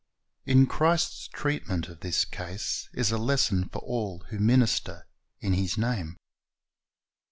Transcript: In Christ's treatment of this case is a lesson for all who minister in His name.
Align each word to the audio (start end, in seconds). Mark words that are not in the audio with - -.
In 0.47 0.65
Christ's 0.65 1.27
treatment 1.27 1.87
of 1.87 1.99
this 1.99 2.25
case 2.25 2.89
is 2.91 3.11
a 3.11 3.19
lesson 3.19 3.69
for 3.69 3.83
all 3.83 4.21
who 4.29 4.39
minister 4.39 5.05
in 5.41 5.53
His 5.53 5.77
name. 5.77 6.17